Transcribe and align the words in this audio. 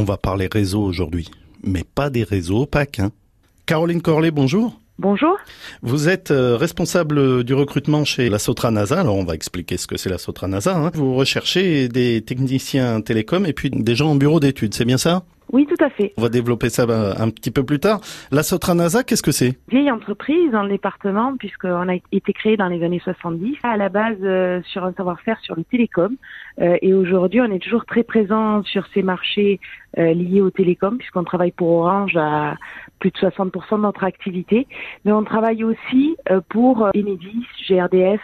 On 0.00 0.04
va 0.04 0.16
parler 0.16 0.48
réseau 0.52 0.80
aujourd'hui, 0.80 1.28
mais 1.64 1.82
pas 1.82 2.08
des 2.08 2.22
réseaux 2.22 2.62
opaques. 2.62 3.00
Hein. 3.00 3.10
Caroline 3.66 4.00
Corlet, 4.00 4.30
bonjour. 4.30 4.80
Bonjour. 5.00 5.36
Vous 5.82 6.08
êtes 6.08 6.30
euh, 6.30 6.56
responsable 6.56 7.42
du 7.42 7.52
recrutement 7.52 8.04
chez 8.04 8.28
la 8.28 8.38
Sotra 8.38 8.70
NASA. 8.70 9.00
Alors 9.00 9.16
on 9.16 9.24
va 9.24 9.34
expliquer 9.34 9.76
ce 9.76 9.88
que 9.88 9.96
c'est 9.96 10.08
la 10.08 10.18
Sotra 10.18 10.46
NASA. 10.46 10.76
Hein. 10.76 10.92
Vous 10.94 11.16
recherchez 11.16 11.88
des 11.88 12.22
techniciens 12.22 13.00
télécom 13.00 13.44
et 13.44 13.52
puis 13.52 13.70
des 13.70 13.96
gens 13.96 14.10
en 14.10 14.14
bureau 14.14 14.38
d'études, 14.38 14.72
c'est 14.72 14.84
bien 14.84 14.98
ça? 14.98 15.24
Oui, 15.52 15.66
tout 15.66 15.82
à 15.82 15.90
fait. 15.90 16.12
On 16.16 16.22
va 16.22 16.28
développer 16.28 16.68
ça 16.68 16.82
euh, 16.82 17.14
un 17.18 17.30
petit 17.30 17.50
peu 17.50 17.64
plus 17.64 17.78
tard. 17.78 18.00
La 18.30 18.42
Sotra 18.42 18.74
NASA, 18.74 19.02
qu'est-ce 19.02 19.22
que 19.22 19.32
c'est? 19.32 19.58
Vieille 19.68 19.90
entreprise 19.90 20.50
dans 20.52 20.62
le 20.62 20.68
département 20.68 21.36
puisqu'on 21.36 21.88
a 21.88 21.94
été 22.12 22.32
créé 22.32 22.56
dans 22.56 22.68
les 22.68 22.84
années 22.84 23.00
70 23.02 23.56
à 23.62 23.76
la 23.76 23.88
base 23.88 24.16
euh, 24.22 24.60
sur 24.64 24.84
un 24.84 24.92
savoir-faire 24.92 25.38
sur 25.40 25.56
le 25.56 25.64
télécom 25.64 26.16
et 26.60 26.92
aujourd'hui 26.92 27.40
on 27.40 27.52
est 27.52 27.60
toujours 27.60 27.84
très 27.84 28.02
présent 28.02 28.64
sur 28.64 28.84
ces 28.92 29.04
marchés 29.04 29.60
liés 29.96 30.40
au 30.40 30.50
télécom 30.50 30.98
puisqu'on 30.98 31.22
travaille 31.22 31.52
pour 31.52 31.68
Orange 31.68 32.16
à 32.16 32.56
plus 32.98 33.10
de 33.10 33.16
60% 33.16 33.76
de 33.76 33.82
notre 33.82 34.04
activité. 34.04 34.66
Mais 35.04 35.12
on 35.12 35.24
travaille 35.24 35.64
aussi 35.64 36.16
euh, 36.30 36.40
pour 36.48 36.84
euh, 36.84 36.90
Enedis, 36.94 37.46
GRDF. 37.68 38.20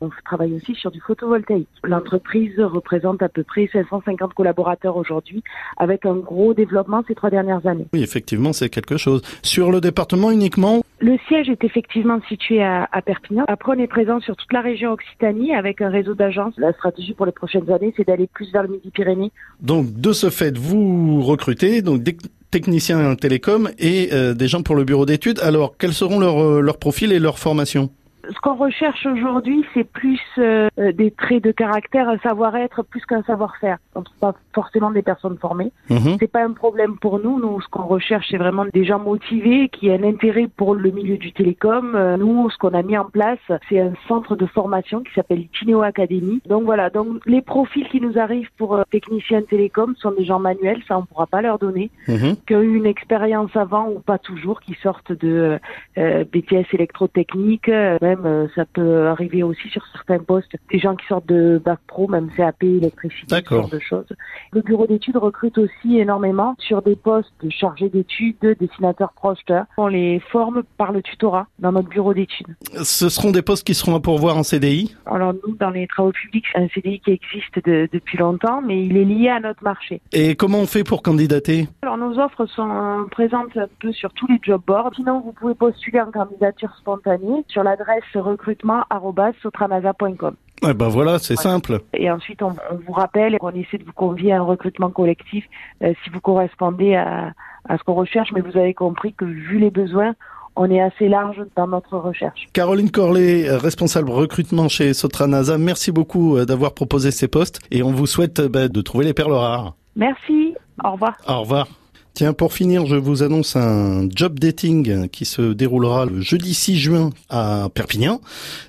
On 0.00 0.10
travaille 0.24 0.54
aussi 0.54 0.74
sur 0.74 0.90
du 0.90 1.00
photovoltaïque. 1.00 1.68
L'entreprise 1.84 2.58
représente 2.60 3.22
à 3.22 3.28
peu 3.28 3.42
près 3.42 3.68
550 3.72 4.34
collaborateurs 4.34 4.96
aujourd'hui, 4.96 5.42
avec 5.76 6.06
un 6.06 6.16
gros 6.16 6.54
développement 6.54 7.02
ces 7.06 7.14
trois 7.14 7.30
dernières 7.30 7.66
années. 7.66 7.86
Oui, 7.92 8.02
effectivement, 8.02 8.52
c'est 8.52 8.68
quelque 8.68 8.96
chose. 8.96 9.22
Sur 9.42 9.70
le 9.70 9.80
département 9.80 10.30
uniquement 10.30 10.82
Le 11.00 11.16
siège 11.28 11.48
est 11.48 11.64
effectivement 11.64 12.20
situé 12.28 12.62
à, 12.62 12.88
à, 12.90 13.02
Perpignan. 13.02 13.44
Après, 13.48 13.72
on 13.76 13.78
est 13.78 13.86
présent 13.86 14.20
sur 14.20 14.36
toute 14.36 14.52
la 14.52 14.60
région 14.60 14.92
Occitanie 14.92 15.54
avec 15.54 15.80
un 15.80 15.90
réseau 15.90 16.14
d'agences. 16.14 16.54
La 16.58 16.72
stratégie 16.72 17.14
pour 17.14 17.26
les 17.26 17.32
prochaines 17.32 17.70
années, 17.70 17.94
c'est 17.96 18.06
d'aller 18.06 18.26
plus 18.26 18.50
vers 18.52 18.62
le 18.62 18.68
Midi-Pyrénées. 18.68 19.32
Donc, 19.60 19.92
de 19.92 20.12
ce 20.12 20.30
fait, 20.30 20.56
vous 20.56 21.22
recrutez 21.22 21.82
donc 21.82 22.02
techniciens 22.50 23.14
télécom 23.14 23.70
et 23.78 24.08
euh, 24.12 24.34
des 24.34 24.48
gens 24.48 24.62
pour 24.62 24.74
le 24.74 24.84
bureau 24.84 25.06
d'études. 25.06 25.40
Alors, 25.40 25.76
quels 25.76 25.92
seront 25.92 26.18
leurs 26.18 26.62
leur 26.62 26.74
euh, 26.74 26.78
profils 26.78 27.12
et 27.12 27.18
leur 27.18 27.38
formation 27.38 27.90
ce 28.24 28.40
qu'on 28.40 28.56
recherche 28.56 29.06
aujourd'hui, 29.06 29.64
c'est 29.74 29.84
plus 29.84 30.20
euh, 30.38 30.68
des 30.76 31.10
traits 31.10 31.42
de 31.42 31.52
caractère, 31.52 32.08
un 32.08 32.18
savoir-être, 32.18 32.82
plus 32.82 33.04
qu'un 33.06 33.22
savoir-faire. 33.22 33.78
On 33.94 34.00
ne 34.00 34.04
trouve 34.04 34.18
pas 34.18 34.34
forcément 34.52 34.90
des 34.90 35.02
personnes 35.02 35.38
formées. 35.38 35.72
Mhm. 35.88 36.16
C'est 36.18 36.30
pas 36.30 36.44
un 36.44 36.52
problème 36.52 36.98
pour 36.98 37.20
nous. 37.20 37.38
Nous, 37.38 37.60
ce 37.60 37.68
qu'on 37.68 37.84
recherche, 37.84 38.26
c'est 38.30 38.36
vraiment 38.36 38.64
des 38.72 38.84
gens 38.84 38.98
motivés, 38.98 39.68
qui 39.68 39.90
ont 39.90 39.94
un 39.94 40.02
intérêt 40.02 40.48
pour 40.48 40.74
le 40.74 40.90
milieu 40.90 41.16
du 41.16 41.32
télécom. 41.32 41.94
Euh, 41.94 42.16
nous, 42.16 42.50
ce 42.50 42.58
qu'on 42.58 42.74
a 42.74 42.82
mis 42.82 42.98
en 42.98 43.04
place, 43.04 43.38
c'est 43.68 43.80
un 43.80 43.92
centre 44.08 44.36
de 44.36 44.46
formation 44.46 45.00
qui 45.02 45.12
s'appelle 45.14 45.40
Itineo 45.40 45.82
Academy. 45.82 46.40
Donc 46.46 46.64
voilà. 46.64 46.90
Donc 46.90 47.24
les 47.26 47.42
profils 47.42 47.88
qui 47.88 48.00
nous 48.00 48.18
arrivent 48.18 48.50
pour 48.56 48.74
euh, 48.74 48.82
techniciens 48.90 49.42
télécom 49.42 49.94
sont 49.96 50.10
des 50.10 50.24
gens 50.24 50.38
manuels, 50.38 50.82
ça 50.88 50.98
on 50.98 51.04
pourra 51.04 51.26
pas 51.26 51.40
leur 51.40 51.58
donner, 51.58 51.90
mhm. 52.08 52.36
qui 52.46 52.54
ont 52.54 52.62
eu 52.62 52.76
une 52.76 52.86
expérience 52.86 53.54
avant 53.56 53.88
ou 53.88 54.00
pas 54.00 54.18
toujours, 54.18 54.60
qui 54.60 54.74
sortent 54.82 55.12
de 55.12 55.58
BTS 55.96 56.74
électrotechnique, 56.74 57.70
même 58.08 58.26
euh, 58.26 58.46
ça 58.54 58.64
peut 58.64 59.06
arriver 59.06 59.42
aussi 59.42 59.68
sur 59.68 59.84
certains 59.92 60.18
postes, 60.18 60.56
des 60.70 60.78
gens 60.78 60.96
qui 60.96 61.06
sortent 61.06 61.26
de 61.26 61.60
bac 61.64 61.78
pro, 61.86 62.08
même 62.08 62.30
CAP, 62.36 62.62
électricité, 62.62 63.36
ce 63.46 63.54
genre 63.54 63.68
de 63.68 63.78
choses. 63.78 64.06
Le 64.52 64.62
bureau 64.62 64.86
d'études 64.86 65.16
recrute 65.16 65.58
aussi 65.58 65.98
énormément 65.98 66.54
sur 66.58 66.82
des 66.82 66.96
postes 66.96 67.32
de 67.42 67.50
chargé 67.50 67.88
d'études, 67.88 68.56
dessinateurs 68.58 69.12
projeteurs. 69.12 69.66
On 69.76 69.88
les 69.88 70.20
forme 70.30 70.62
par 70.76 70.92
le 70.92 71.02
tutorat 71.02 71.46
dans 71.58 71.72
notre 71.72 71.88
bureau 71.88 72.14
d'études. 72.14 72.54
Ce 72.82 73.08
seront 73.08 73.30
des 73.30 73.42
postes 73.42 73.66
qui 73.66 73.74
seront 73.74 73.96
à 73.96 74.00
pourvoir 74.00 74.36
en 74.36 74.42
CDI 74.42 74.96
Alors 75.06 75.34
nous, 75.34 75.54
dans 75.56 75.70
les 75.70 75.86
travaux 75.86 76.12
publics, 76.12 76.44
c'est 76.52 76.58
un 76.58 76.68
CDI 76.68 77.00
qui 77.00 77.10
existe 77.12 77.64
depuis 77.64 78.18
longtemps, 78.18 78.62
mais 78.62 78.84
il 78.84 78.96
est 78.96 79.04
lié 79.04 79.28
à 79.28 79.40
notre 79.40 79.62
marché. 79.62 80.00
Et 80.12 80.34
comment 80.34 80.58
on 80.58 80.66
fait 80.66 80.84
pour 80.84 81.02
candidater 81.02 81.68
Alors 81.82 81.98
nos 81.98 82.18
offres 82.18 82.46
sont 82.46 83.06
présentes 83.10 83.56
un 83.56 83.68
peu 83.80 83.92
sur 83.92 84.12
tous 84.12 84.26
les 84.26 84.38
job 84.42 84.62
boards. 84.66 84.92
Sinon, 84.94 85.20
vous 85.20 85.32
pouvez 85.32 85.54
postuler 85.54 86.00
en 86.00 86.10
candidature 86.10 86.74
spontanée 86.78 87.44
sur 87.48 87.62
l'adresse 87.62 87.97
recrutement@sotramasa.com. 88.14 90.34
Eh 90.68 90.74
ben 90.74 90.88
voilà, 90.88 91.20
c'est 91.20 91.36
simple. 91.36 91.78
Et 91.94 92.10
ensuite, 92.10 92.42
on, 92.42 92.52
vous 92.86 92.92
rappelle 92.92 93.38
qu'on 93.38 93.50
essaie 93.50 93.78
de 93.78 93.84
vous 93.84 93.92
convier 93.92 94.32
à 94.32 94.38
un 94.38 94.42
recrutement 94.42 94.90
collectif 94.90 95.44
euh, 95.82 95.92
si 96.02 96.10
vous 96.10 96.20
correspondez 96.20 96.96
à, 96.96 97.32
à 97.68 97.78
ce 97.78 97.84
qu'on 97.84 97.94
recherche. 97.94 98.32
Mais 98.34 98.40
vous 98.40 98.56
avez 98.56 98.74
compris 98.74 99.14
que 99.14 99.24
vu 99.24 99.58
les 99.58 99.70
besoins, 99.70 100.16
on 100.58 100.70
est 100.70 100.80
assez 100.80 101.08
large 101.08 101.40
dans 101.56 101.68
notre 101.68 101.96
recherche. 101.96 102.46
Caroline 102.52 102.90
Corlet, 102.90 103.48
responsable 103.56 104.10
recrutement 104.10 104.68
chez 104.68 104.92
Sotranasa, 104.92 105.56
merci 105.56 105.92
beaucoup 105.92 106.36
euh, 106.36 106.44
d'avoir 106.44 106.74
proposé 106.74 107.12
ces 107.12 107.28
postes 107.28 107.60
et 107.70 107.82
on 107.82 107.92
vous 107.92 108.06
souhaite 108.06 108.40
bah, 108.40 108.68
de 108.68 108.80
trouver 108.80 109.04
les 109.04 109.14
perles 109.14 109.32
rares. 109.32 109.74
Merci, 109.94 110.54
au 110.84 110.92
revoir. 110.92 111.16
Au 111.26 111.40
revoir. 111.40 111.68
Tiens, 112.18 112.32
pour 112.32 112.52
finir, 112.52 112.84
je 112.84 112.96
vous 112.96 113.22
annonce 113.22 113.54
un 113.54 114.08
job 114.12 114.40
dating 114.40 115.08
qui 115.08 115.24
se 115.24 115.52
déroulera 115.52 116.04
le 116.04 116.20
jeudi 116.20 116.52
6 116.52 116.76
juin 116.76 117.10
à 117.28 117.68
Perpignan. 117.72 118.20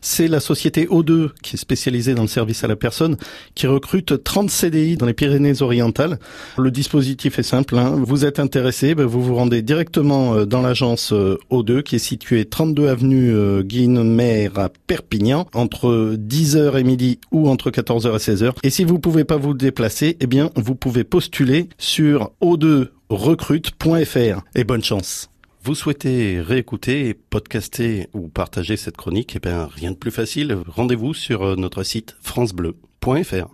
C'est 0.01 0.27
la 0.27 0.39
société 0.39 0.85
O2 0.85 1.29
qui 1.41 1.55
est 1.55 1.57
spécialisée 1.57 2.13
dans 2.13 2.21
le 2.21 2.27
service 2.27 2.63
à 2.63 2.67
la 2.67 2.75
personne 2.75 3.17
qui 3.55 3.65
recrute 3.65 4.23
30 4.23 4.51
CDI 4.51 4.97
dans 4.97 5.07
les 5.07 5.15
Pyrénées-Orientales. 5.15 6.19
Le 6.59 6.69
dispositif 6.69 7.39
est 7.39 7.43
simple. 7.43 7.75
Hein. 7.79 7.95
Vous 7.97 8.23
êtes 8.23 8.37
intéressé, 8.37 8.93
ben, 8.93 9.07
vous 9.07 9.23
vous 9.23 9.33
rendez 9.33 9.63
directement 9.63 10.35
euh, 10.35 10.45
dans 10.45 10.61
l'agence 10.61 11.11
euh, 11.11 11.39
O2 11.49 11.81
qui 11.81 11.95
est 11.95 11.97
située 11.97 12.45
32 12.45 12.87
avenue 12.87 13.33
euh, 13.33 13.63
Guinemer 13.63 14.51
à 14.57 14.69
Perpignan 14.85 15.47
entre 15.55 16.15
10h 16.15 16.77
et 16.77 16.83
midi 16.83 17.17
ou 17.31 17.49
entre 17.49 17.71
14h 17.71 18.13
et 18.13 18.35
16h. 18.35 18.51
Et 18.61 18.69
si 18.69 18.83
vous 18.83 18.99
pouvez 18.99 19.23
pas 19.23 19.37
vous 19.37 19.55
déplacer, 19.55 20.17
eh 20.19 20.27
bien, 20.27 20.51
vous 20.55 20.75
pouvez 20.75 21.03
postuler 21.03 21.67
sur 21.79 22.29
O2 22.43 22.89
recrute.fr 23.09 24.41
et 24.53 24.63
bonne 24.63 24.83
chance. 24.83 25.31
Vous 25.63 25.73
souhaitez 25.73 26.39
réécouter, 26.41 27.15
podcaster 27.15 28.07
ou 28.13 28.27
partager 28.27 28.77
cette 28.77 28.97
chronique 28.97 29.35
Eh 29.35 29.39
bien, 29.39 29.65
rien 29.65 29.91
de 29.91 29.95
plus 29.97 30.11
facile. 30.11 30.57
Rendez-vous 30.67 31.15
sur 31.15 31.57
notre 31.57 31.83
site 31.83 32.15
francebleu.fr. 32.21 33.47